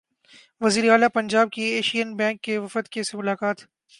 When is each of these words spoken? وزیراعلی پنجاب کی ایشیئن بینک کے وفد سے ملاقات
وزیراعلی 0.61 1.07
پنجاب 1.13 1.51
کی 1.51 1.61
ایشیئن 1.75 2.15
بینک 2.17 2.41
کے 2.43 2.57
وفد 2.57 2.85
سے 3.03 3.17
ملاقات 3.17 3.57